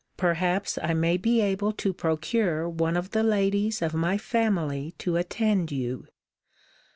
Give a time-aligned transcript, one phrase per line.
[0.17, 5.15] Perhaps I may be able to procure one of the ladies of my family to
[5.15, 6.07] attend you.